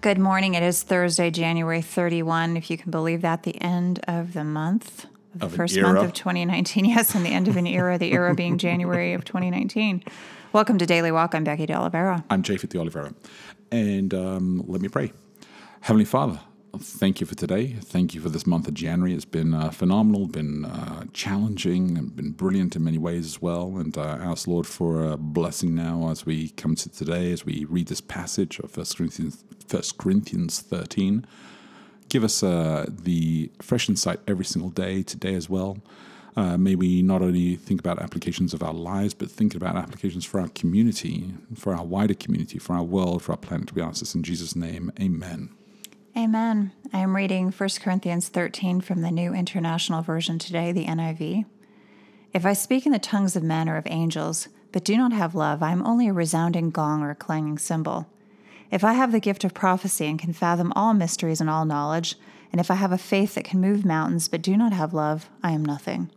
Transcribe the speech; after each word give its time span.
Good 0.00 0.18
morning. 0.18 0.54
It 0.54 0.62
is 0.62 0.84
Thursday, 0.84 1.28
January 1.32 1.82
31, 1.82 2.56
if 2.56 2.70
you 2.70 2.78
can 2.78 2.92
believe 2.92 3.20
that, 3.22 3.42
the 3.42 3.60
end 3.60 3.98
of 4.06 4.32
the 4.32 4.44
month, 4.44 5.06
the 5.34 5.46
Of 5.46 5.52
an 5.52 5.56
first 5.56 5.76
month 5.80 5.98
of 5.98 6.12
2019. 6.12 6.84
Yes, 6.84 7.16
and 7.16 7.26
the 7.26 7.30
end 7.30 7.48
of 7.48 7.56
an 7.56 7.66
era, 7.66 7.98
the 7.98 8.12
era 8.12 8.32
being 8.32 8.58
January 8.66 9.12
of 9.12 9.24
2019. 9.24 10.04
Welcome 10.52 10.78
to 10.78 10.86
Daily 10.86 11.10
Walk. 11.10 11.34
I'm 11.34 11.42
Becky 11.42 11.66
De 11.66 11.74
Oliveira. 11.74 12.24
I'm 12.30 12.44
Japhet 12.44 12.68
de 12.68 12.78
Oliveira. 12.78 13.12
And 13.72 14.14
um, 14.14 14.62
let 14.68 14.80
me 14.80 14.86
pray. 14.88 15.12
Heavenly 15.80 16.04
Father, 16.04 16.38
thank 16.76 17.20
you 17.20 17.26
for 17.26 17.34
today. 17.34 17.74
Thank 17.80 18.14
you 18.14 18.20
for 18.20 18.28
this 18.28 18.46
month 18.46 18.68
of 18.68 18.74
January. 18.74 19.14
It's 19.14 19.24
been 19.24 19.54
uh, 19.54 19.70
phenomenal, 19.70 20.26
been 20.26 20.64
uh, 20.64 21.04
challenging, 21.12 21.96
and 21.96 22.14
been 22.14 22.32
brilliant 22.32 22.76
in 22.76 22.84
many 22.84 22.98
ways 22.98 23.26
as 23.26 23.40
well. 23.40 23.76
And 23.76 23.96
uh, 23.96 24.18
ask, 24.20 24.46
Lord, 24.46 24.66
for 24.66 25.04
a 25.04 25.16
blessing 25.16 25.74
now 25.74 26.10
as 26.10 26.26
we 26.26 26.50
come 26.50 26.74
to 26.76 26.88
today, 26.88 27.32
as 27.32 27.44
we 27.44 27.66
read 27.68 27.88
this 27.88 28.00
passage 28.00 28.58
of 28.58 28.76
1 28.76 28.86
Corinthians, 28.96 29.44
1 29.70 29.82
Corinthians 29.98 30.60
13. 30.60 31.26
Give 32.08 32.24
us 32.24 32.42
uh, 32.42 32.86
the 32.88 33.50
fresh 33.60 33.88
insight 33.88 34.20
every 34.26 34.44
single 34.44 34.70
day, 34.70 35.02
today 35.02 35.34
as 35.34 35.48
well. 35.50 35.78
Uh, 36.36 36.56
may 36.56 36.74
we 36.74 37.02
not 37.02 37.20
only 37.20 37.56
think 37.56 37.80
about 37.80 37.98
applications 38.00 38.54
of 38.54 38.62
our 38.62 38.72
lives, 38.72 39.12
but 39.12 39.30
think 39.30 39.54
about 39.54 39.76
applications 39.76 40.24
for 40.24 40.40
our 40.40 40.48
community, 40.48 41.34
for 41.56 41.74
our 41.74 41.84
wider 41.84 42.14
community, 42.14 42.58
for 42.58 42.74
our 42.74 42.84
world, 42.84 43.22
for 43.22 43.32
our 43.32 43.38
planet. 43.38 43.74
We 43.74 43.82
ask 43.82 44.00
this 44.00 44.14
in 44.14 44.22
Jesus' 44.22 44.54
name. 44.54 44.92
Amen. 45.00 45.57
Amen. 46.16 46.72
I 46.92 46.98
am 46.98 47.14
reading 47.14 47.52
1 47.52 47.68
Corinthians 47.80 48.28
13 48.28 48.80
from 48.80 49.02
the 49.02 49.10
New 49.10 49.32
International 49.34 50.02
Version 50.02 50.38
today, 50.38 50.72
the 50.72 50.86
NIV. 50.86 51.44
If 52.32 52.44
I 52.44 52.52
speak 52.52 52.86
in 52.86 52.92
the 52.92 52.98
tongues 52.98 53.36
of 53.36 53.42
men 53.42 53.68
or 53.68 53.76
of 53.76 53.86
angels, 53.86 54.48
but 54.72 54.84
do 54.84 54.96
not 54.96 55.12
have 55.12 55.34
love, 55.34 55.62
I 55.62 55.70
am 55.70 55.86
only 55.86 56.08
a 56.08 56.12
resounding 56.12 56.70
gong 56.70 57.02
or 57.02 57.10
a 57.10 57.14
clanging 57.14 57.58
cymbal. 57.58 58.06
If 58.70 58.84
I 58.84 58.94
have 58.94 59.12
the 59.12 59.20
gift 59.20 59.44
of 59.44 59.54
prophecy 59.54 60.06
and 60.06 60.18
can 60.18 60.32
fathom 60.32 60.72
all 60.74 60.92
mysteries 60.92 61.40
and 61.40 61.48
all 61.48 61.64
knowledge, 61.64 62.16
and 62.52 62.60
if 62.60 62.70
I 62.70 62.74
have 62.74 62.92
a 62.92 62.98
faith 62.98 63.34
that 63.34 63.44
can 63.44 63.60
move 63.60 63.84
mountains 63.84 64.28
but 64.28 64.42
do 64.42 64.56
not 64.56 64.72
have 64.72 64.92
love, 64.92 65.30
I 65.42 65.52
am 65.52 65.64
nothing. 65.64 66.10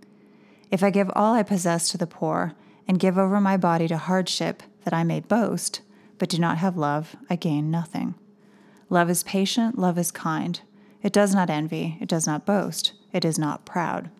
If 0.72 0.84
I 0.84 0.90
give 0.90 1.12
all 1.16 1.34
I 1.34 1.44
possess 1.44 1.92
to 1.92 1.98
the 1.98 2.08
poor, 2.08 2.56
and 2.88 3.00
give 3.00 3.18
over 3.18 3.40
my 3.40 3.56
body 3.56 3.88
to 3.88 3.98
hardship 3.98 4.64
that 4.84 4.94
I 4.94 5.04
may 5.04 5.22
boast, 5.22 5.82
but 6.18 6.28
do 6.28 6.38
not 6.40 6.58
have 6.58 6.76
love, 6.76 7.16
I 7.30 7.36
gain 7.36 7.72
nothing. 7.72 8.16
Love 8.92 9.10
is 9.10 9.24
patient, 9.24 9.80
love 9.80 9.98
is 9.98 10.12
kind. 10.12 10.60
It 11.02 11.14
does 11.14 11.34
not 11.34 11.50
envy, 11.50 11.98
it 12.02 12.10
does 12.10 12.28
not 12.28 12.46
boast, 12.46 12.92
it 13.14 13.24
is 13.24 13.40
not 13.40 13.66
proud. 13.66 14.12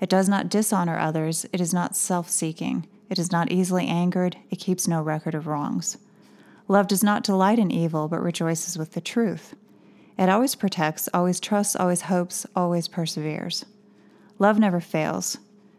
It 0.00 0.08
does 0.08 0.26
not 0.26 0.48
dishonor 0.48 0.98
others, 0.98 1.44
it 1.52 1.60
is 1.60 1.74
not 1.74 1.94
self 1.94 2.30
seeking, 2.30 2.86
it 3.10 3.18
is 3.18 3.30
not 3.30 3.52
easily 3.52 3.86
angered, 3.86 4.38
it 4.48 4.56
keeps 4.56 4.88
no 4.88 5.02
record 5.02 5.34
of 5.34 5.46
wrongs. 5.46 5.98
Love 6.66 6.88
does 6.88 7.04
not 7.04 7.24
delight 7.24 7.58
in 7.58 7.70
evil, 7.70 8.08
but 8.08 8.22
rejoices 8.22 8.78
with 8.78 8.92
the 8.92 9.02
truth. 9.02 9.54
It 10.18 10.30
always 10.30 10.54
protects, 10.54 11.10
always 11.12 11.38
trusts, 11.38 11.76
always 11.76 12.00
hopes, 12.00 12.46
always 12.56 12.88
perseveres. 12.88 13.66
Love 14.38 14.58
never 14.58 14.80
fails. 14.80 15.36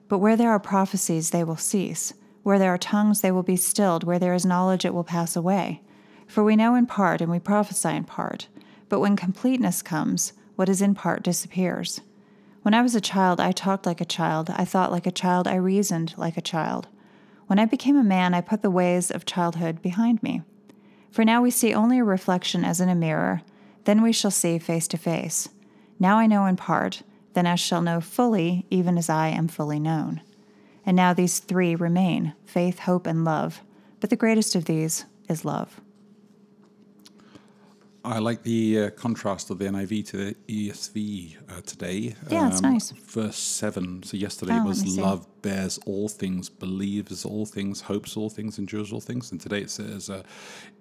But 0.08 0.20
where 0.20 0.36
there 0.36 0.52
are 0.52 0.60
prophecies, 0.60 1.32
they 1.32 1.44
will 1.44 1.58
cease. 1.58 2.14
Where 2.44 2.60
there 2.60 2.72
are 2.72 2.78
tongues, 2.78 3.22
they 3.22 3.32
will 3.32 3.42
be 3.42 3.56
stilled. 3.56 4.04
Where 4.04 4.20
there 4.20 4.36
is 4.36 4.46
knowledge, 4.46 4.86
it 4.86 4.94
will 4.94 5.04
pass 5.04 5.36
away. 5.36 5.82
For 6.28 6.44
we 6.44 6.56
know 6.56 6.76
in 6.76 6.86
part, 6.86 7.22
and 7.22 7.32
we 7.32 7.40
prophesy 7.40 7.90
in 7.90 8.04
part. 8.04 8.48
But 8.90 9.00
when 9.00 9.16
completeness 9.16 9.82
comes, 9.82 10.34
what 10.56 10.70
is 10.70 10.82
in 10.82 10.96
part 10.96 11.24
disappears. 11.24 12.02
When 12.62 12.74
I 12.74 12.82
was 12.82 12.96
a 12.96 13.02
child, 13.02 13.40
I 13.40 13.52
talked 13.52 13.86
like 13.86 14.02
a 14.02 14.06
child, 14.06 14.50
I 14.50 14.66
thought 14.66 14.92
like 14.92 15.08
a 15.08 15.12
child, 15.12 15.48
I 15.48 15.56
reasoned 15.56 16.14
like 16.18 16.36
a 16.36 16.42
child. 16.42 16.88
When 17.48 17.60
I 17.60 17.66
became 17.66 17.96
a 17.96 18.04
man, 18.04 18.34
I 18.34 18.42
put 18.42 18.62
the 18.62 18.70
ways 18.70 19.10
of 19.10 19.26
childhood 19.26 19.82
behind 19.82 20.22
me. 20.22 20.42
For 21.10 21.24
now 21.24 21.42
we 21.42 21.50
see 21.50 21.74
only 21.74 22.00
a 22.00 22.04
reflection 22.04 22.66
as 22.66 22.82
in 22.82 22.90
a 22.90 22.96
mirror, 22.96 23.42
then 23.86 24.02
we 24.02 24.12
shall 24.12 24.32
see 24.32 24.60
face 24.60 24.88
to 24.90 24.98
face. 24.98 25.48
Now 25.98 26.18
I 26.18 26.28
know 26.28 26.46
in 26.46 26.58
part, 26.58 27.04
then 27.34 27.48
I 27.48 27.56
shall 27.56 27.82
know 27.82 28.02
fully, 28.02 28.66
even 28.70 28.98
as 28.98 29.10
I 29.10 29.30
am 29.30 29.48
fully 29.48 29.80
known. 29.80 30.22
And 30.86 30.98
now 30.98 31.14
these 31.14 31.40
three 31.40 31.76
remain 31.76 32.34
faith, 32.46 32.80
hope, 32.80 33.08
and 33.08 33.24
love. 33.24 33.62
But 34.00 34.10
the 34.10 34.16
greatest 34.16 34.56
of 34.56 34.66
these 34.66 35.06
is 35.30 35.46
love. 35.46 35.80
I 38.08 38.20
like 38.20 38.42
the 38.44 38.84
uh, 38.84 38.90
contrast 38.92 39.50
of 39.50 39.60
the 39.60 39.66
NIV 39.66 40.08
to 40.08 40.18
the 40.18 40.36
ESV 40.48 41.36
uh, 41.50 41.62
today. 41.66 42.16
Yeah, 42.30 42.48
it's 42.48 42.62
nice. 42.62 42.92
Verse 42.92 43.36
7. 43.36 44.04
So 44.04 44.16
yesterday 44.16 44.54
Oh, 44.54 44.58
let 44.60 44.66
was 44.68 44.98
love 44.98 45.28
bears 45.42 45.78
all 45.86 46.08
things, 46.08 46.50
believes 46.50 47.26
all 47.26 47.46
things, 47.46 47.82
hopes 47.82 48.16
all 48.16 48.30
things, 48.30 48.60
endures 48.60 48.94
all 48.94 49.02
things. 49.02 49.32
And 49.34 49.42
today 49.42 49.60
it 49.60 49.70
says 49.70 50.10
uh, 50.10 50.24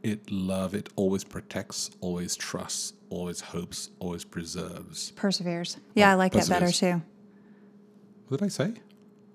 it 0.04 0.31
love, 0.31 0.72
it 0.75 0.88
always 0.94 1.25
protects, 1.25 1.91
always 2.00 2.36
trusts, 2.36 2.92
always 3.10 3.41
hopes, 3.41 3.91
always 3.98 4.25
preserves. 4.25 5.10
Perseveres. 5.16 5.78
Yeah, 5.94 6.12
I 6.12 6.15
like 6.15 6.32
that 6.32 6.48
better 6.48 6.70
too. 6.70 7.03
What 8.28 8.38
did 8.38 8.47
I 8.47 8.48
say? 8.50 8.75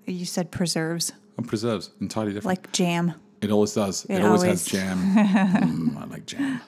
You 0.06 0.24
said 0.24 0.50
preserves, 0.50 1.12
Oh, 1.38 1.42
preserves, 1.42 1.90
entirely 2.00 2.32
different. 2.32 2.58
like 2.58 2.72
jam. 2.72 3.14
It 3.42 3.50
always 3.50 3.74
does. 3.74 4.04
It, 4.04 4.14
It 4.14 4.24
always, 4.24 4.42
always- 4.44 4.62
has 4.70 4.72
jam. 4.72 4.98
mm, 5.16 5.96
I 6.00 6.04
like 6.06 6.26
jam. 6.26 6.60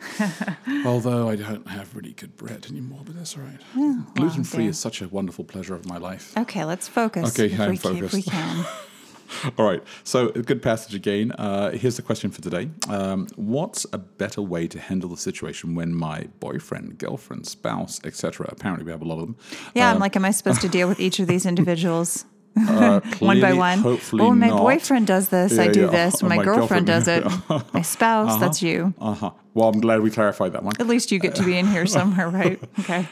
Although 0.84 1.28
I 1.28 1.36
don't 1.36 1.66
have 1.68 1.94
really 1.94 2.12
good 2.12 2.36
bread 2.36 2.66
anymore, 2.68 3.00
but 3.04 3.16
that's 3.16 3.36
all 3.36 3.44
right. 3.44 4.14
Gluten 4.14 4.44
free 4.44 4.66
is 4.66 4.78
such 4.78 5.00
a 5.00 5.08
wonderful 5.08 5.44
pleasure 5.44 5.74
of 5.74 5.86
my 5.86 5.98
life. 5.98 6.36
Okay, 6.36 6.64
let's 6.64 6.88
focus. 6.88 7.38
Okay, 7.38 7.54
I'm 7.56 7.70
we, 7.70 7.78
can- 7.78 7.96
if 8.04 8.12
we 8.12 8.22
focused. 8.22 8.30
can. 8.30 8.66
All 9.58 9.66
right. 9.66 9.82
So 10.04 10.28
a 10.28 10.42
good 10.42 10.62
passage 10.62 10.94
again. 10.94 11.32
Uh, 11.32 11.70
here's 11.72 11.96
the 11.96 12.02
question 12.02 12.30
for 12.30 12.40
today. 12.40 12.68
Um, 12.88 13.26
what's 13.36 13.84
a 13.92 13.98
better 13.98 14.42
way 14.42 14.68
to 14.68 14.78
handle 14.78 15.08
the 15.08 15.16
situation 15.16 15.74
when 15.74 15.94
my 15.94 16.28
boyfriend, 16.40 16.98
girlfriend, 16.98 17.46
spouse, 17.46 18.00
etc. 18.04 18.46
Apparently, 18.52 18.84
we 18.84 18.92
have 18.92 19.02
a 19.02 19.06
lot 19.06 19.18
of 19.18 19.26
them. 19.26 19.36
Yeah, 19.74 19.90
I'm 19.90 19.98
like, 19.98 20.14
am 20.14 20.24
I 20.24 20.30
supposed 20.30 20.60
to 20.60 20.68
deal 20.68 20.88
with 20.88 21.00
each 21.00 21.18
of 21.18 21.26
these 21.26 21.46
individuals 21.52 22.26
Uh, 22.56 23.00
one 23.19 23.41
by 23.41 23.53
one? 23.53 23.78
Hopefully 23.78 24.22
oh, 24.25 24.32
my 24.34 24.48
not. 24.48 24.59
boyfriend 24.59 25.06
does 25.06 25.28
this. 25.28 25.59
I 25.59 25.69
do 25.69 25.82
yeah. 25.82 25.87
this. 25.88 26.22
Oh, 26.22 26.28
My, 26.28 26.37
my 26.37 26.44
girlfriend, 26.44 26.87
girlfriend. 26.87 27.25
does 27.25 27.50
it. 27.50 27.72
my 27.75 27.82
spouse, 27.82 28.38
that's 28.41 28.62
you. 28.62 28.94
Uh 29.00 29.15
huh. 29.15 29.31
Well, 29.54 29.69
I'm 29.69 29.81
glad 29.81 30.00
we 30.00 30.10
clarified 30.10 30.53
that 30.53 30.62
one. 30.62 30.75
At 30.78 30.87
least 30.87 31.10
you 31.12 31.19
get 31.19 31.34
to 31.37 31.44
be 31.44 31.56
in 31.59 31.66
here 31.66 31.87
somewhere, 31.98 32.28
right? 32.28 32.60
Okay. 32.81 33.06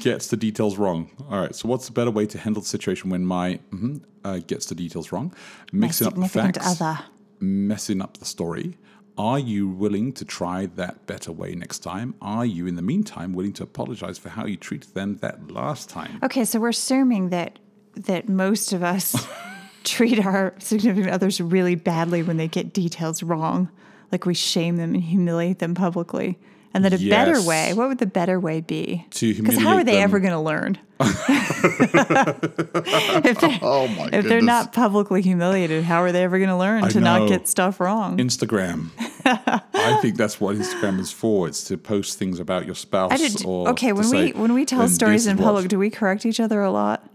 gets 0.00 0.28
the 0.28 0.36
details 0.36 0.78
wrong. 0.78 1.10
All 1.30 1.40
right. 1.40 1.54
So, 1.54 1.68
what's 1.68 1.88
a 1.88 1.92
better 1.92 2.10
way 2.10 2.26
to 2.26 2.38
handle 2.38 2.62
the 2.62 2.68
situation 2.68 3.10
when 3.10 3.24
my 3.24 3.60
mhm, 3.70 4.02
uh, 4.24 4.38
gets 4.46 4.66
the 4.66 4.74
details 4.74 5.12
wrong? 5.12 5.34
Mixing 5.72 6.06
up 6.06 6.14
the 6.14 6.28
facts, 6.28 6.80
other. 6.80 6.98
messing 7.40 8.00
up 8.00 8.16
the 8.18 8.24
story. 8.24 8.78
Are 9.18 9.38
you 9.38 9.66
willing 9.66 10.12
to 10.12 10.26
try 10.26 10.66
that 10.66 11.06
better 11.06 11.32
way 11.32 11.54
next 11.54 11.78
time? 11.78 12.14
Are 12.20 12.44
you, 12.44 12.66
in 12.66 12.74
the 12.76 12.82
meantime, 12.82 13.32
willing 13.32 13.54
to 13.54 13.62
apologize 13.62 14.18
for 14.18 14.28
how 14.28 14.44
you 14.44 14.58
treated 14.58 14.92
them 14.92 15.16
that 15.22 15.50
last 15.50 15.88
time? 15.88 16.18
Okay, 16.22 16.44
so 16.44 16.60
we're 16.60 16.68
assuming 16.68 17.30
that 17.30 17.58
that 17.96 18.28
most 18.28 18.72
of 18.72 18.82
us 18.82 19.26
treat 19.84 20.24
our 20.24 20.54
significant 20.58 21.12
others 21.12 21.40
really 21.40 21.74
badly 21.74 22.22
when 22.22 22.36
they 22.36 22.48
get 22.48 22.72
details 22.72 23.22
wrong. 23.22 23.70
Like 24.12 24.26
we 24.26 24.34
shame 24.34 24.76
them 24.76 24.94
and 24.94 25.02
humiliate 25.02 25.58
them 25.58 25.74
publicly. 25.74 26.38
And 26.74 26.84
then 26.84 26.92
a 26.92 26.98
better 27.08 27.40
way, 27.42 27.72
what 27.72 27.88
would 27.88 27.98
the 27.98 28.06
better 28.06 28.38
way 28.38 28.60
be? 28.60 29.06
To 29.12 29.34
Because 29.34 29.58
how 29.58 29.76
are 29.76 29.84
they 29.84 29.92
them. 29.94 30.02
ever 30.02 30.20
going 30.20 30.34
to 30.34 30.40
learn? 30.40 30.78
if 31.00 31.16
they're, 33.40 33.58
Oh 33.62 33.88
my 33.88 34.08
if 34.12 34.26
they're 34.26 34.42
not 34.42 34.72
publicly 34.72 35.22
humiliated, 35.22 35.84
how 35.84 36.02
are 36.02 36.12
they 36.12 36.22
ever 36.22 36.38
going 36.38 36.50
to 36.50 36.56
learn 36.56 36.84
I 36.84 36.88
to 36.90 37.00
know. 37.00 37.20
not 37.20 37.28
get 37.28 37.48
stuff 37.48 37.80
wrong? 37.80 38.18
Instagram. 38.18 38.90
I 39.24 39.98
think 40.02 40.16
that's 40.16 40.40
what 40.40 40.56
Instagram 40.56 41.00
is 41.00 41.10
for. 41.10 41.48
It's 41.48 41.64
to 41.64 41.78
post 41.78 42.18
things 42.18 42.38
about 42.40 42.66
your 42.66 42.74
spouse. 42.74 43.12
I 43.12 43.16
did. 43.16 43.44
Or 43.44 43.70
Okay, 43.70 43.92
when 43.92 44.04
say, 44.04 44.32
we 44.32 44.32
when 44.32 44.52
we 44.52 44.64
tell 44.64 44.88
stories 44.88 45.26
in 45.26 45.36
is 45.36 45.40
what-" 45.40 45.46
public, 45.46 45.68
do 45.68 45.78
we 45.78 45.90
correct 45.90 46.26
each 46.26 46.40
other 46.40 46.60
a 46.62 46.70
lot? 46.70 47.08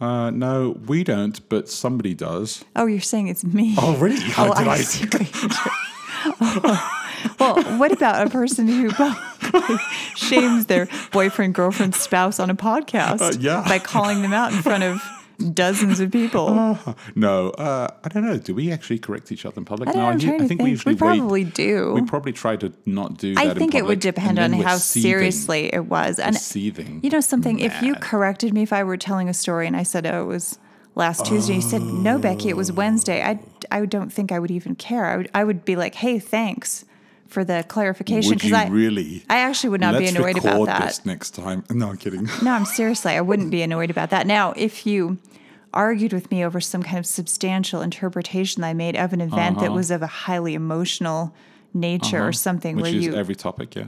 Uh, 0.00 0.30
no, 0.30 0.76
we 0.86 1.04
don't, 1.04 1.46
but 1.48 1.68
somebody 1.68 2.14
does. 2.14 2.64
Oh, 2.76 2.86
you're 2.86 3.00
saying 3.00 3.28
it's 3.28 3.44
me. 3.44 3.74
Oh, 3.78 3.96
really? 3.96 4.20
How 4.20 4.50
Oh, 4.52 4.54
did 4.58 4.68
I 4.68 4.72
I? 4.72 4.76
see 4.78 5.06
what 5.06 5.42
you're 5.42 5.50
doing. 5.50 6.78
well, 7.38 7.78
what 7.78 7.92
about 7.92 8.26
a 8.26 8.30
person 8.30 8.66
who 8.68 8.90
shames 10.16 10.66
their 10.66 10.88
boyfriend, 11.12 11.54
girlfriend, 11.54 11.94
spouse 11.94 12.38
on 12.40 12.50
a 12.50 12.54
podcast 12.54 13.20
Uh, 13.20 13.32
yeah. 13.38 13.64
by 13.66 13.78
calling 13.78 14.22
them 14.22 14.32
out 14.32 14.52
in 14.52 14.60
front 14.62 14.82
of 14.82 15.00
dozens 15.52 16.00
of 16.00 16.10
people. 16.10 16.54
no, 17.14 17.50
uh, 17.50 17.88
I 18.04 18.08
don't 18.08 18.24
know. 18.24 18.36
Do 18.38 18.54
we 18.54 18.70
actually 18.72 18.98
correct 18.98 19.32
each 19.32 19.44
other 19.46 19.58
in 19.58 19.64
public? 19.64 19.88
I 19.88 19.92
don't 19.92 20.00
no, 20.00 20.06
know. 20.06 20.12
I'm 20.12 20.18
he- 20.20 20.26
trying 20.26 20.34
I 20.36 20.38
think 20.46 20.48
think. 20.48 20.62
we 20.62 20.70
usually 20.70 20.96
probably 20.96 21.44
wait. 21.44 21.54
do. 21.54 21.92
We 21.94 22.02
probably 22.02 22.32
try 22.32 22.56
to 22.56 22.72
not 22.86 23.16
do 23.18 23.34
that. 23.34 23.46
I 23.46 23.50
in 23.50 23.56
think 23.56 23.74
it 23.74 23.84
would 23.84 24.00
depend 24.00 24.38
on 24.38 24.52
how 24.52 24.76
seething. 24.76 25.10
seriously 25.10 25.74
it 25.74 25.86
was. 25.86 26.18
We're 26.18 26.24
And 26.24 26.36
seething. 26.36 27.00
you 27.02 27.10
know 27.10 27.20
something, 27.20 27.58
if 27.58 27.82
you 27.82 27.94
corrected 27.96 28.52
me 28.54 28.62
if 28.62 28.72
I 28.72 28.84
were 28.84 28.96
telling 28.96 29.28
a 29.28 29.34
story 29.34 29.66
and 29.66 29.76
I 29.76 29.82
said, 29.82 30.06
"Oh, 30.06 30.22
it 30.22 30.26
was 30.26 30.58
last 30.94 31.26
Tuesday," 31.26 31.54
you 31.56 31.62
said, 31.62 31.82
"No, 31.82 32.18
Becky, 32.18 32.48
it 32.48 32.56
was 32.56 32.70
Wednesday." 32.72 33.22
I 33.22 33.40
I 33.70 33.84
don't 33.86 34.12
think 34.12 34.30
I 34.32 34.38
would 34.38 34.50
even 34.50 34.74
care. 34.74 35.06
I 35.06 35.16
would 35.16 35.30
I 35.34 35.44
would 35.44 35.64
be 35.64 35.76
like, 35.76 35.96
"Hey, 35.96 36.18
thanks 36.18 36.84
for 37.34 37.44
the 37.44 37.64
clarification," 37.68 38.32
because 38.34 38.52
I 38.52 38.68
really? 38.68 39.24
I 39.28 39.38
actually 39.38 39.70
would 39.70 39.80
not 39.80 39.98
be 39.98 40.06
annoyed 40.06 40.38
about 40.38 40.52
record 40.52 40.68
that. 40.68 40.82
this 40.82 41.04
next 41.04 41.32
time. 41.32 41.64
No, 41.74 41.88
I'm 41.90 41.96
kidding. 41.96 42.28
No, 42.42 42.52
I'm 42.52 42.64
seriously, 42.80 43.12
I 43.12 43.20
wouldn't 43.20 43.50
be 43.50 43.60
annoyed 43.62 43.90
about 43.90 44.10
that. 44.10 44.26
Now, 44.26 44.52
if 44.56 44.86
you 44.86 45.18
argued 45.74 46.12
with 46.12 46.30
me 46.30 46.44
over 46.44 46.60
some 46.60 46.82
kind 46.82 46.98
of 46.98 47.06
substantial 47.06 47.82
interpretation 47.82 48.62
that 48.62 48.68
I 48.68 48.74
made 48.74 48.96
of 48.96 49.12
an 49.12 49.20
event 49.20 49.58
that 49.58 49.72
was 49.72 49.90
of 49.90 50.02
a 50.02 50.06
highly 50.06 50.54
emotional 50.54 51.34
nature 51.74 52.24
or 52.24 52.32
something 52.32 52.76
Uh-huh. 52.76 52.82
Which 52.84 52.92
where 52.92 52.98
is 53.00 53.06
you 53.06 53.14
every 53.16 53.34
topic, 53.34 53.74
yeah. 53.74 53.86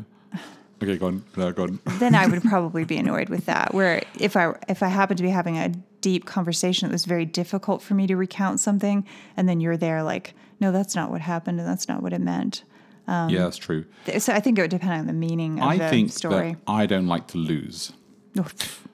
Okay, 0.83 0.99
go 0.99 1.07
on. 1.07 1.25
No, 1.37 1.53
go 1.53 1.63
on. 1.63 1.81
then 1.99 2.15
I 2.15 2.27
would 2.27 2.43
probably 2.43 2.85
be 2.85 2.99
annoyed 2.99 3.29
with 3.29 3.47
that. 3.47 3.73
Where 3.73 4.03
if 4.19 4.37
I 4.37 4.55
if 4.69 4.83
I 4.83 4.89
happen 4.89 5.17
to 5.17 5.23
be 5.23 5.31
having 5.31 5.57
a 5.57 5.69
deep 6.01 6.27
conversation 6.27 6.89
that 6.89 6.93
was 6.93 7.05
very 7.05 7.25
difficult 7.25 7.83
for 7.83 7.95
me 7.95 8.07
to 8.09 8.17
recount 8.17 8.61
something, 8.61 9.07
and 9.37 9.49
then 9.49 9.61
you're 9.61 9.79
there 9.79 10.03
like, 10.03 10.35
no, 10.61 10.73
that's 10.73 10.95
not 10.95 11.11
what 11.11 11.21
happened, 11.23 11.59
and 11.61 11.69
that's 11.69 11.89
not 11.89 12.03
what 12.03 12.13
it 12.13 12.21
meant. 12.21 12.65
Um, 13.09 13.31
yeah, 13.31 13.41
that's 13.45 13.57
true. 13.57 13.85
So 14.19 14.33
I 14.33 14.41
think 14.41 14.59
it 14.59 14.63
would 14.63 14.71
depend 14.71 14.93
on 14.93 15.07
the 15.07 15.13
meaning 15.13 15.59
of 15.61 15.69
I 15.69 15.79
the 15.79 15.89
think 15.89 16.13
story. 16.13 16.53
that 16.53 16.59
I 16.67 16.87
don't 16.87 17.07
like 17.07 17.29
to 17.29 17.39
lose. 17.39 17.93
Oh, 18.39 18.47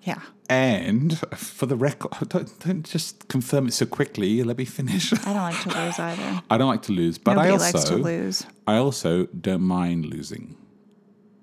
yeah. 0.02 0.20
And 0.48 1.18
for 1.36 1.64
the 1.66 1.76
record, 1.76 2.12
don't, 2.28 2.58
don't 2.60 2.82
just 2.84 3.28
confirm 3.28 3.68
it 3.68 3.72
so 3.72 3.86
quickly. 3.86 4.42
Let 4.42 4.58
me 4.58 4.64
finish. 4.66 5.12
I 5.12 5.32
don't 5.32 5.36
like 5.36 5.62
to 5.62 5.68
lose 5.70 5.98
either. 5.98 6.42
I 6.50 6.58
don't 6.58 6.68
like 6.68 6.82
to 6.82 6.92
lose, 6.92 7.16
but 7.18 7.34
Nobody 7.34 7.48
I 7.48 7.52
also 7.52 7.64
likes 7.78 7.88
to 7.88 7.96
lose. 7.96 8.46
I 8.66 8.76
also 8.76 9.26
don't 9.26 9.62
mind 9.62 10.06
losing. 10.06 10.56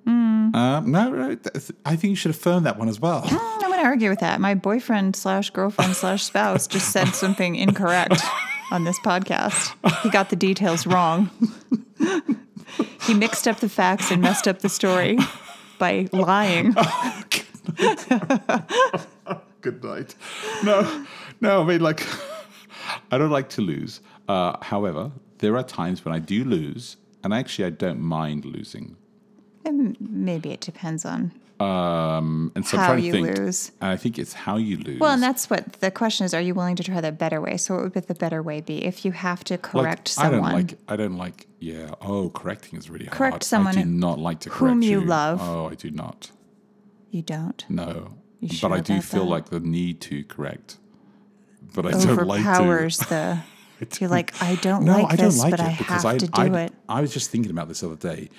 Hmm. 0.05 0.55
Um, 0.55 0.91
no, 0.91 1.09
no, 1.09 1.37
I 1.85 1.95
think 1.95 2.11
you 2.11 2.15
should 2.15 2.31
affirm 2.31 2.63
that 2.63 2.77
one 2.77 2.87
as 2.89 2.99
well. 2.99 3.21
Hmm, 3.25 3.35
I'm 3.35 3.69
going 3.71 3.79
to 3.79 3.85
argue 3.85 4.09
with 4.09 4.19
that. 4.19 4.39
My 4.39 4.53
boyfriend 4.53 5.15
slash 5.15 5.49
girlfriend 5.49 5.95
slash 5.95 6.23
spouse 6.23 6.67
just 6.67 6.91
said 6.91 7.05
something 7.15 7.55
incorrect 7.55 8.21
on 8.71 8.83
this 8.83 8.99
podcast. 8.99 9.73
He 10.01 10.09
got 10.09 10.29
the 10.29 10.35
details 10.35 10.85
wrong. 10.85 11.29
He 13.01 13.13
mixed 13.13 13.47
up 13.47 13.59
the 13.59 13.69
facts 13.69 14.11
and 14.11 14.21
messed 14.21 14.47
up 14.47 14.59
the 14.59 14.69
story 14.69 15.17
by 15.77 16.07
lying. 16.11 16.75
Good 19.61 19.83
night. 19.83 20.15
No, 20.63 21.05
no, 21.41 21.61
I 21.61 21.65
mean, 21.65 21.81
like, 21.81 22.05
I 23.11 23.17
don't 23.17 23.31
like 23.31 23.49
to 23.49 23.61
lose. 23.61 24.01
Uh, 24.27 24.55
however, 24.61 25.11
there 25.39 25.57
are 25.57 25.63
times 25.63 26.05
when 26.05 26.13
I 26.13 26.19
do 26.19 26.43
lose, 26.43 26.97
and 27.23 27.33
actually, 27.33 27.65
I 27.65 27.71
don't 27.71 27.99
mind 27.99 28.45
losing. 28.45 28.95
And 29.65 29.97
maybe 29.99 30.51
it 30.51 30.61
depends 30.61 31.05
on. 31.05 31.31
Um, 31.59 32.51
and 32.55 32.65
so 32.65 32.77
How 32.77 32.83
I'm 32.83 32.89
trying 32.91 33.03
you 33.03 33.11
to 33.11 33.17
think. 33.25 33.37
lose. 33.37 33.71
I 33.81 33.97
think 33.97 34.17
it's 34.17 34.31
how 34.31 34.55
you 34.57 34.77
lose. 34.77 34.99
Well, 34.99 35.11
and 35.11 35.21
that's 35.21 35.49
what 35.49 35.73
the 35.73 35.91
question 35.91 36.25
is: 36.25 36.33
Are 36.33 36.39
you 36.41 36.53
willing 36.53 36.77
to 36.77 36.83
try 36.83 37.01
the 37.01 37.11
better 37.11 37.41
way? 37.41 37.57
So, 37.57 37.75
what 37.75 37.95
would 37.95 38.07
the 38.07 38.15
better 38.15 38.41
way 38.41 38.61
be 38.61 38.85
if 38.85 39.03
you 39.03 39.11
have 39.11 39.43
to 39.45 39.55
Like, 39.55 39.61
correct 39.63 40.15
I 40.17 40.29
don't 40.29 40.41
like. 40.41 40.77
I 40.87 40.95
don't 40.95 41.17
like. 41.17 41.47
Yeah. 41.59 41.95
Oh, 42.01 42.29
correcting 42.29 42.79
is 42.79 42.89
really 42.89 43.07
Correct 43.07 43.33
hard. 43.33 43.43
someone 43.43 43.77
I 43.77 43.81
do 43.83 43.89
not 43.89 44.19
like 44.19 44.39
to 44.41 44.49
correct 44.49 44.73
whom 44.75 44.81
you 44.83 45.01
you. 45.01 45.05
love. 45.05 45.39
Oh, 45.41 45.67
I 45.69 45.75
do 45.75 45.91
not. 45.91 46.31
you 47.11 47.21
don't 47.21 47.65
No. 47.69 48.13
You 48.39 48.57
but 48.61 48.71
I 48.71 48.79
do 48.79 49.01
feel 49.01 49.25
that? 49.25 49.29
like 49.29 49.49
the 49.49 49.59
need 49.59 49.99
to 50.01 50.23
correct. 50.23 50.77
But 51.75 51.87
I 51.87 51.91
don't 51.91 52.25
like 52.25 52.41
to. 52.43 52.49
overpowers 52.49 52.97
the. 53.09 53.39
You're 53.99 54.09
like, 54.09 54.41
I 54.41 54.55
don't 54.55 54.85
No, 54.85 54.93
like 54.93 55.13
I 55.13 55.15
don't 55.17 55.25
this, 55.27 55.39
like 55.39 55.51
but 55.51 55.59
it 55.59 55.65
I 55.65 55.69
have 55.69 56.05
I, 56.05 56.17
to 56.17 56.27
do 56.27 56.41
I, 56.55 56.61
it. 56.63 56.73
I 56.87 57.01
was 57.01 57.13
just 57.13 57.29
thinking 57.31 57.51
about 57.51 57.67
this 57.67 57.81
the 57.81 57.87
other 57.91 57.95
day. 58.15 58.29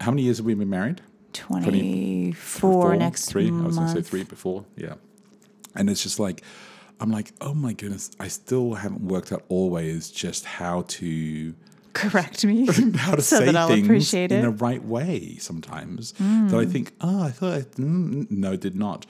How 0.00 0.10
many 0.12 0.22
years 0.22 0.36
have 0.38 0.46
we 0.46 0.54
been 0.54 0.70
married? 0.70 1.00
24 1.32 2.34
Four, 2.60 2.96
next 2.96 3.26
three. 3.26 3.48
I 3.48 3.52
was 3.52 3.76
going 3.76 3.88
to 3.94 4.02
say 4.02 4.08
three 4.08 4.24
before. 4.24 4.64
Yeah. 4.76 4.94
And 5.74 5.88
it's 5.88 6.02
just 6.02 6.18
like, 6.18 6.42
I'm 7.00 7.10
like, 7.10 7.32
oh 7.40 7.54
my 7.54 7.72
goodness, 7.72 8.10
I 8.20 8.28
still 8.28 8.74
haven't 8.74 9.02
worked 9.02 9.32
out 9.32 9.44
always 9.48 10.10
just 10.10 10.44
how 10.44 10.82
to 10.88 11.54
Correct 11.92 12.44
me. 12.44 12.66
how 12.96 13.14
to 13.16 13.22
So 13.22 13.38
say 13.38 13.46
that 13.46 13.56
I'll 13.56 13.68
things 13.68 13.84
appreciate 13.86 14.30
in 14.30 14.40
it. 14.44 14.44
a 14.44 14.50
right 14.50 14.84
way 14.84 15.36
sometimes 15.38 16.12
that 16.12 16.54
I 16.54 16.64
think, 16.64 16.92
oh, 17.00 17.22
I 17.24 17.30
thought, 17.30 17.52
I, 17.52 17.60
mm, 17.62 18.30
no, 18.30 18.54
did 18.56 18.76
not, 18.76 19.06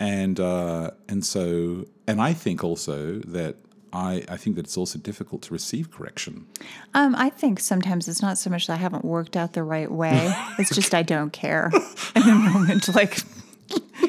and 0.00 0.40
uh, 0.40 0.92
and 1.10 1.24
so, 1.26 1.86
and 2.06 2.22
I 2.22 2.32
think 2.32 2.64
also 2.64 3.18
that 3.18 3.56
I 3.92 4.24
I 4.28 4.36
think 4.36 4.56
that 4.56 4.64
it's 4.66 4.76
also 4.76 4.98
difficult 4.98 5.42
to 5.42 5.52
receive 5.52 5.90
correction. 5.90 6.46
Um, 6.94 7.14
I 7.16 7.30
think 7.30 7.60
sometimes 7.60 8.08
it's 8.08 8.22
not 8.22 8.38
so 8.38 8.50
much 8.50 8.66
that 8.66 8.74
I 8.74 8.76
haven't 8.76 9.04
worked 9.04 9.36
out 9.36 9.52
the 9.52 9.62
right 9.62 9.90
way. 9.90 10.34
It's 10.58 10.74
just 10.74 10.94
I 10.94 11.02
don't 11.02 11.32
care 11.32 11.70
in 12.14 12.22
the 12.22 12.34
moment. 12.34 12.94
Like, 12.94 13.18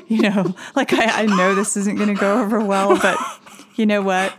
you 0.08 0.22
know, 0.22 0.56
like 0.76 0.94
I, 0.94 1.24
I 1.24 1.26
know 1.26 1.56
this 1.56 1.78
isn't 1.78 1.96
going 1.96 2.14
to 2.14 2.20
go 2.20 2.42
over 2.42 2.60
well, 2.60 2.98
but 3.00 3.18
you 3.76 3.86
know 3.86 4.02
what? 4.02 4.34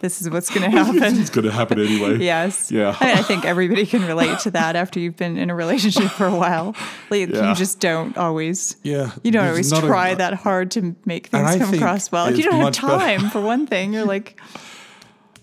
This 0.00 0.20
is 0.22 0.30
what's 0.30 0.48
going 0.50 0.62
to 0.70 0.70
happen. 0.70 1.02
It's 1.20 1.30
going 1.30 1.44
to 1.44 1.50
happen 1.52 1.80
anyway. 1.80 2.18
Yes. 2.24 2.70
Yeah. 2.70 2.96
I, 3.00 3.06
mean, 3.06 3.16
I 3.18 3.22
think 3.22 3.44
everybody 3.44 3.84
can 3.86 4.06
relate 4.06 4.38
to 4.40 4.50
that 4.52 4.76
after 4.76 5.00
you've 5.00 5.16
been 5.16 5.36
in 5.36 5.50
a 5.50 5.54
relationship 5.54 6.10
for 6.12 6.26
a 6.26 6.34
while. 6.34 6.76
Like, 7.10 7.28
Yeah. 7.30 7.48
You 7.48 7.54
just 7.54 7.80
don't 7.80 8.16
always. 8.16 8.76
Yeah, 8.82 9.10
You 9.24 9.30
don't 9.32 9.42
there's 9.44 9.50
always 9.52 9.72
not 9.72 9.84
a- 9.84 9.86
try 9.86 10.14
that 10.14 10.34
hard 10.34 10.70
to 10.72 10.94
make 11.04 11.26
things 11.28 11.56
come 11.56 11.74
across 11.74 12.12
well. 12.12 12.26
it's 12.26 12.38
You 12.38 12.44
don't 12.44 12.54
have 12.54 12.62
much 12.62 12.80
better- 12.80 12.96
time 12.98 13.30
for 13.30 13.40
one 13.40 13.66
thing. 13.66 13.92
You're 13.92 14.04
like, 14.04 14.40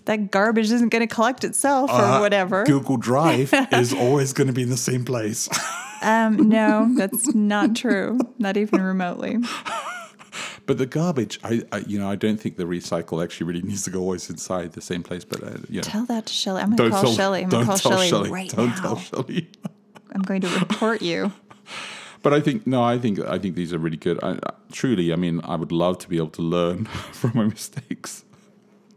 that 0.06 0.30
garbage 0.30 0.70
isn't 0.70 0.88
going 0.90 1.06
to 1.06 1.12
collect 1.12 1.42
itself 1.44 1.90
or 1.90 1.94
Uh, 2.00 2.20
whatever. 2.20 2.64
Google 2.64 2.96
Drive 2.96 3.52
is 3.72 3.92
always 3.92 4.32
going 4.32 4.46
to 4.46 4.52
be 4.52 4.62
in 4.62 4.70
the 4.70 4.76
same 4.76 5.04
place. 5.04 5.48
Um, 6.02 6.48
no, 6.48 6.88
that's 6.96 7.34
not 7.34 7.74
true. 7.74 8.18
Not 8.38 8.56
even 8.56 8.80
remotely. 8.82 9.38
But 10.66 10.78
the 10.78 10.86
garbage, 10.86 11.38
I, 11.44 11.62
I 11.72 11.78
you 11.78 11.98
know, 11.98 12.10
I 12.10 12.16
don't 12.16 12.38
think 12.40 12.56
the 12.56 12.64
recycle 12.64 13.22
actually 13.22 13.46
really 13.46 13.62
needs 13.62 13.84
to 13.84 13.90
go 13.90 14.00
always 14.00 14.28
inside 14.28 14.72
the 14.72 14.80
same 14.80 15.02
place. 15.02 15.24
But 15.24 15.42
uh, 15.42 15.58
yeah, 15.70 15.82
Tell 15.82 16.04
that 16.06 16.26
to 16.26 16.32
Shelly. 16.32 16.60
I'm 16.62 16.74
going 16.74 16.90
to 16.90 16.96
call 16.96 17.12
Shelly. 17.12 17.42
I'm 17.42 17.48
going 17.48 17.66
to 17.66 17.78
call 17.78 18.00
Shelley. 18.02 18.30
right 18.30 18.50
don't 18.50 18.68
now. 18.70 18.80
tell 18.80 18.96
Shelley. 18.96 19.48
I'm 20.12 20.22
going 20.22 20.40
to 20.42 20.48
report 20.58 21.02
you. 21.02 21.32
But 22.22 22.32
I 22.34 22.40
think 22.40 22.66
no, 22.66 22.82
I 22.82 22.98
think 22.98 23.20
I 23.20 23.38
think 23.38 23.54
these 23.54 23.72
are 23.72 23.78
really 23.78 23.98
good. 23.98 24.18
I, 24.20 24.30
I- 24.32 24.54
truly, 24.72 25.12
I 25.12 25.16
mean, 25.16 25.40
I 25.44 25.54
would 25.54 25.70
love 25.70 25.98
to 25.98 26.08
be 26.08 26.16
able 26.16 26.30
to 26.30 26.42
learn 26.42 26.84
from 27.12 27.32
my 27.34 27.44
mistakes 27.44 28.24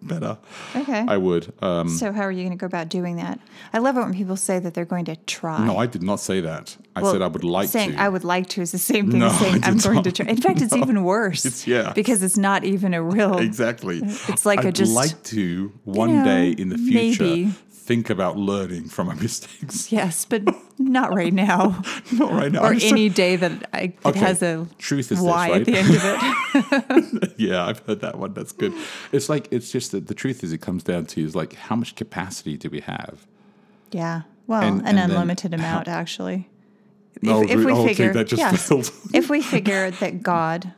better. 0.01 0.37
Okay. 0.75 1.05
I 1.07 1.17
would. 1.17 1.53
Um, 1.61 1.89
so 1.89 2.11
how 2.11 2.21
are 2.21 2.31
you 2.31 2.43
going 2.43 2.51
to 2.51 2.57
go 2.57 2.65
about 2.65 2.89
doing 2.89 3.17
that? 3.17 3.39
I 3.73 3.79
love 3.79 3.97
it 3.97 3.99
when 4.01 4.13
people 4.13 4.35
say 4.35 4.59
that 4.59 4.73
they're 4.73 4.85
going 4.85 5.05
to 5.05 5.15
try. 5.15 5.65
no, 5.65 5.77
I 5.77 5.85
did 5.85 6.03
not 6.03 6.19
say 6.19 6.41
that. 6.41 6.77
I 6.95 7.01
Well, 7.01 7.11
said 7.13 7.21
I 7.21 7.27
would 7.27 7.43
like 7.43 7.69
saying 7.69 7.91
to. 7.93 8.01
I 8.01 8.09
would 8.09 8.23
like 8.23 8.47
to 8.49 8.61
is 8.61 8.71
the 8.71 8.77
same 8.77 9.09
thing 9.11 9.19
No, 9.19 9.27
as 9.27 9.39
saying 9.39 9.63
I'm 9.63 9.77
going 9.77 10.03
to 10.03 10.11
try. 10.11 10.25
In 10.27 10.37
fact, 10.37 10.61
it's 10.61 10.75
even 10.83 11.03
worse. 11.03 11.45
It's- 11.45 11.67
yeah. 11.67 11.93
Because 11.93 12.23
it's 12.23 12.37
not 12.37 12.63
even 12.63 12.93
a 12.93 13.01
real. 13.03 13.37
exactly. 13.49 13.99
It's 14.03 14.45
like 14.45 14.63
a 14.63 14.67
I'd 14.69 14.75
just- 14.75 14.93
like 14.93 15.21
to 15.25 15.71
one 15.85 16.15
know, 16.17 16.23
day 16.25 16.49
in 16.51 16.69
the 16.69 16.77
future 16.77 17.23
maybe. 17.23 17.51
Think 17.89 18.09
about 18.11 18.37
learning 18.37 18.87
from 18.87 19.07
my 19.07 19.15
mistakes. 19.27 19.91
Yes, 19.91 20.23
but 20.23 20.43
not 20.77 21.11
right 21.13 21.33
now. 21.33 21.81
not 22.13 22.31
right 22.31 22.51
now. 22.51 22.61
or 22.61 22.67
I'm 22.67 22.79
so- 22.79 22.87
any 22.87 23.09
day 23.09 23.35
that 23.35 23.67
I, 23.73 23.81
it 23.81 23.97
Okay, 24.05 24.19
has 24.19 24.43
a 24.43 24.67
truth 24.77 25.11
is 25.11 25.19
Y 25.19 25.49
this, 25.49 25.51
right? 25.51 25.61
at 25.61 25.65
the 25.65 25.75
end 25.75 25.95
of 25.95 27.23
it. 27.23 27.33
yeah, 27.37 27.65
I've 27.65 27.79
heard 27.79 28.01
that 28.01 28.19
one. 28.19 28.33
That's 28.33 28.51
good. 28.51 28.73
It's 29.11 29.27
like 29.27 29.47
it's 29.49 29.71
just 29.71 29.91
that 29.93 30.05
the 30.05 30.13
truth 30.13 30.43
is 30.43 30.53
it 30.53 30.59
comes 30.61 30.83
down 30.83 31.07
to 31.07 31.23
is 31.23 31.35
like 31.35 31.53
how 31.53 31.75
much 31.75 31.95
capacity 31.95 32.57
do 32.57 32.69
we 32.69 32.81
have? 32.81 33.25
yeah. 33.91 34.21
Well, 34.45 34.61
And- 34.63 34.81
an 34.81 34.97
and 34.97 35.11
unlimited 35.11 35.53
amount, 35.53 35.87
actually. 35.87 36.47
No, 37.21 37.41
if, 37.43 37.49
if 37.51 37.65
we 37.65 37.71
oh, 37.71 37.81
okay, 37.81 37.87
figure, 37.89 38.13
that 38.13 38.27
just 38.27 38.39
yes, 38.39 38.91
if 39.13 39.29
we 39.29 39.41
figure 39.41 39.91
that 39.91 40.21
God 40.23 40.73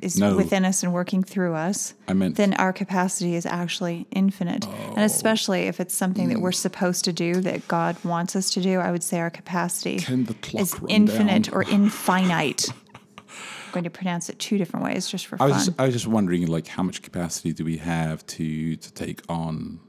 is 0.00 0.18
No. 0.18 0.36
within 0.36 0.64
us 0.64 0.82
and 0.82 0.92
working 0.92 1.22
through 1.22 1.54
us, 1.54 1.94
I 2.08 2.12
meant- 2.12 2.36
then 2.36 2.54
our 2.54 2.72
capacity 2.72 3.34
is 3.34 3.46
actually 3.46 4.06
infinite. 4.10 4.66
And 4.96 5.00
especially 5.00 5.62
if 5.62 5.80
it's 5.80 5.94
something 5.94 6.28
that 6.28 6.40
we're 6.40 6.50
Mm. 6.50 6.54
supposed 6.66 7.04
to 7.06 7.12
do, 7.12 7.40
that 7.42 7.66
God 7.68 7.96
wants 8.04 8.34
us 8.36 8.50
to 8.50 8.60
do, 8.60 8.78
I 8.80 8.90
would 8.90 9.02
say 9.02 9.18
our 9.20 9.30
capacity 9.30 9.98
Can 9.98 10.24
the 10.24 10.34
clock 10.34 10.62
is 10.62 10.74
infinite 10.88 11.44
down? 11.44 11.54
or 11.54 11.62
infinite. 11.64 12.68
I'm 13.18 13.72
going 13.72 13.84
to 13.84 13.90
pronounce 13.90 14.28
it 14.28 14.38
two 14.38 14.56
different 14.58 14.84
ways 14.84 15.08
just 15.08 15.26
for 15.26 15.36
I 15.40 15.46
was 15.46 15.52
fun. 15.56 15.64
just, 15.66 15.80
I 15.80 15.84
was 15.86 15.94
just 15.94 16.06
wondering 16.06 16.46
like 16.46 16.68
how 16.68 16.82
much 16.82 17.02
capacity 17.02 17.52
do 17.52 17.64
we 17.64 17.78
have 17.78 18.24
to 18.28 18.76
to 18.76 18.92
take 18.92 19.22
on 19.28 19.80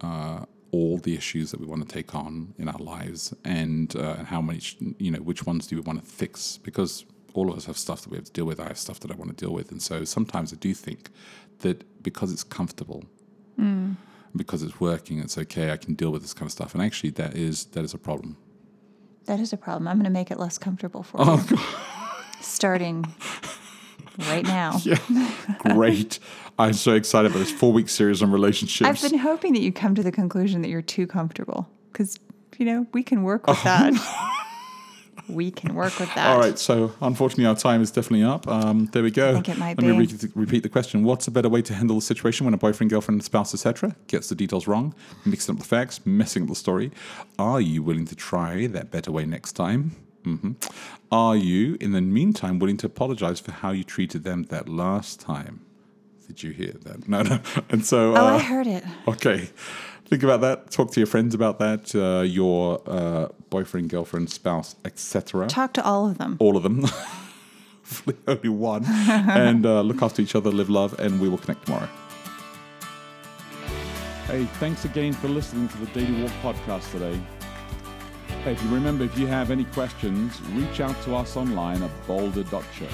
uh, 0.00 0.44
all 0.72 0.98
the 0.98 1.14
issues 1.14 1.50
that 1.50 1.60
we 1.60 1.66
want 1.66 1.86
to 1.86 1.94
take 1.94 2.14
on 2.14 2.54
in 2.58 2.68
our 2.68 2.78
lives 2.78 3.34
and 3.44 3.94
uh, 3.96 4.24
how 4.24 4.40
much 4.40 4.76
you 4.98 5.10
know 5.10 5.18
which 5.20 5.44
ones 5.46 5.66
do 5.66 5.76
we 5.76 5.82
want 5.82 6.02
to 6.02 6.10
fix 6.10 6.58
because 6.62 7.04
all 7.36 7.50
of 7.50 7.56
us 7.56 7.66
have 7.66 7.76
stuff 7.76 8.02
that 8.02 8.10
we 8.10 8.16
have 8.16 8.26
to 8.26 8.32
deal 8.32 8.44
with. 8.46 8.58
I 8.60 8.68
have 8.68 8.78
stuff 8.78 8.98
that 9.00 9.10
I 9.10 9.14
want 9.14 9.36
to 9.36 9.44
deal 9.44 9.52
with, 9.52 9.70
and 9.70 9.80
so 9.82 10.04
sometimes 10.04 10.52
I 10.52 10.56
do 10.56 10.72
think 10.74 11.10
that 11.60 11.84
because 12.02 12.32
it's 12.32 12.44
comfortable, 12.44 13.04
hmm. 13.56 13.92
because 14.34 14.62
it's 14.62 14.80
working, 14.80 15.18
it's 15.20 15.36
okay. 15.38 15.70
I 15.70 15.76
can 15.76 15.94
deal 15.94 16.10
with 16.10 16.22
this 16.22 16.34
kind 16.34 16.46
of 16.48 16.52
stuff, 16.52 16.74
and 16.74 16.82
actually 16.82 17.10
that 17.10 17.34
is 17.36 17.66
that 17.66 17.84
is 17.84 17.94
a 17.94 17.98
problem. 17.98 18.36
that 19.26 19.40
is 19.40 19.52
a 19.52 19.56
problem. 19.56 19.88
I'm 19.88 19.96
going 19.96 20.04
to 20.04 20.10
make 20.20 20.30
it 20.30 20.38
less 20.38 20.58
comfortable 20.58 21.02
for 21.02 21.16
Oh, 21.20 21.44
you. 21.50 21.58
Starting 22.40 23.04
right 24.30 24.44
now. 24.44 24.78
Yeah, 24.84 24.98
great. 25.58 26.18
I'm 26.58 26.72
so 26.72 26.92
excited 26.94 27.30
about 27.30 27.40
this 27.40 27.50
four 27.52 27.72
week 27.72 27.88
series 27.88 28.22
on 28.22 28.30
relationships. 28.32 28.88
I've 29.04 29.10
been 29.10 29.18
hoping 29.20 29.52
that 29.54 29.60
you 29.60 29.72
come 29.72 29.94
to 29.94 30.02
the 30.02 30.12
conclusion 30.12 30.62
that 30.62 30.68
you're 30.68 30.80
too 30.96 31.06
comfortable 31.06 31.68
because, 31.92 32.18
you 32.58 32.64
know, 32.64 32.86
we 32.94 33.02
can 33.02 33.22
work 33.24 33.46
with 33.46 33.58
Oh. 33.60 33.64
that. 33.64 33.92
We 35.28 35.50
can 35.50 35.74
work 35.74 35.98
with 35.98 36.12
that. 36.14 36.26
All 36.26 36.38
right, 36.38 36.58
so 36.58 36.92
unfortunately, 37.00 37.46
our 37.46 37.56
time 37.56 37.82
is 37.82 37.90
definitely 37.90 38.24
up. 38.24 38.46
Um, 38.48 38.86
there 38.92 39.02
we 39.02 39.10
go. 39.10 39.34
think 39.34 39.48
it 39.48 39.58
might 39.58 39.76
Let 39.80 39.86
me 39.86 39.92
re- 39.92 40.30
repeat 40.34 40.62
the 40.62 40.68
question: 40.68 41.02
What's 41.04 41.26
a 41.26 41.30
better 41.30 41.48
way 41.48 41.62
to 41.62 41.74
handle 41.74 41.96
the 41.96 42.02
situation 42.02 42.44
when 42.44 42.54
a 42.54 42.58
boyfriend, 42.58 42.90
girlfriend, 42.90 43.22
spouse, 43.24 43.52
etc., 43.54 43.96
gets 44.06 44.28
the 44.28 44.34
details 44.34 44.66
wrong, 44.66 44.94
mixing 45.24 45.54
up 45.54 45.58
the 45.60 45.66
facts, 45.66 46.00
messing 46.06 46.44
up 46.44 46.48
the 46.48 46.54
story? 46.54 46.90
Are 47.38 47.60
you 47.60 47.82
willing 47.82 48.06
to 48.06 48.14
try 48.16 48.66
that 48.68 48.90
better 48.90 49.10
way 49.12 49.26
next 49.26 49.52
time? 49.52 49.92
hmm 50.24 50.52
Are 51.12 51.36
you, 51.36 51.76
in 51.80 51.92
the 51.92 52.00
meantime, 52.00 52.58
willing 52.58 52.76
to 52.78 52.86
apologize 52.86 53.38
for 53.40 53.52
how 53.52 53.70
you 53.70 53.84
treated 53.84 54.24
them 54.24 54.44
that 54.44 54.68
last 54.68 55.20
time? 55.20 55.60
Did 56.26 56.42
you 56.42 56.50
hear 56.50 56.72
that? 56.82 57.08
No, 57.08 57.22
no. 57.22 57.38
And 57.70 57.84
so, 57.86 58.12
Oh, 58.16 58.26
uh, 58.26 58.34
I 58.34 58.38
heard 58.38 58.66
it. 58.66 58.82
Okay. 59.06 59.48
Think 60.06 60.22
about 60.22 60.40
that. 60.42 60.70
Talk 60.70 60.92
to 60.92 61.00
your 61.00 61.08
friends 61.08 61.34
about 61.34 61.58
that. 61.58 61.94
Uh, 61.94 62.22
your 62.22 62.80
uh, 62.86 63.28
boyfriend, 63.50 63.90
girlfriend, 63.90 64.30
spouse, 64.30 64.76
etc. 64.84 65.48
Talk 65.48 65.72
to 65.74 65.84
all 65.84 66.06
of 66.08 66.18
them. 66.18 66.36
All 66.38 66.56
of 66.56 66.62
them. 66.62 66.86
Only 68.28 68.48
one. 68.48 68.84
and 69.08 69.66
uh, 69.66 69.80
look 69.80 70.02
after 70.02 70.22
each 70.22 70.36
other, 70.36 70.50
live 70.52 70.70
love, 70.70 70.98
and 71.00 71.20
we 71.20 71.28
will 71.28 71.38
connect 71.38 71.66
tomorrow. 71.66 71.88
Hey, 74.26 74.44
thanks 74.58 74.84
again 74.84 75.12
for 75.12 75.28
listening 75.28 75.68
to 75.68 75.78
the 75.78 75.86
Daily 75.86 76.22
Walk 76.22 76.32
podcast 76.42 76.90
today. 76.92 77.20
Hey, 78.44 78.52
if 78.52 78.62
you 78.62 78.70
remember, 78.70 79.04
if 79.04 79.18
you 79.18 79.26
have 79.26 79.50
any 79.50 79.64
questions, 79.64 80.40
reach 80.52 80.80
out 80.80 81.00
to 81.02 81.16
us 81.16 81.36
online 81.36 81.82
at 81.82 81.90
boulder.church. 82.06 82.90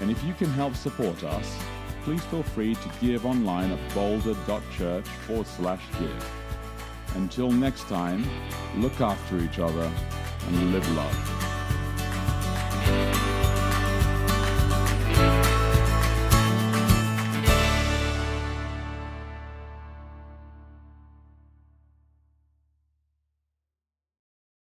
And 0.00 0.10
if 0.10 0.22
you 0.24 0.32
can 0.34 0.48
help 0.50 0.74
support 0.74 1.24
us, 1.24 1.58
please 2.06 2.24
feel 2.26 2.44
free 2.44 2.72
to 2.72 2.88
give 3.00 3.26
online 3.26 3.72
at 3.72 3.92
boulder.church 3.92 5.04
forward 5.26 5.44
slash 5.44 5.82
give. 5.98 6.30
Until 7.16 7.50
next 7.50 7.82
time, 7.88 8.24
look 8.76 9.00
after 9.00 9.38
each 9.40 9.58
other 9.58 9.90
and 10.46 10.72
live 10.72 10.88
love. 10.94 11.45